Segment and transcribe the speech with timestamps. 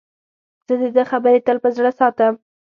[0.65, 2.33] زه د ده خبرې تل په زړه ساتم.